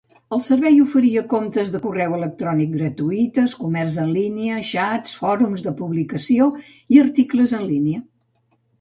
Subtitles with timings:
[0.35, 6.53] El servei oferia comptes de correu electrònic gratuïtes, comerç en línia, xats, fòrums de publicació
[6.97, 8.07] i articles en línia.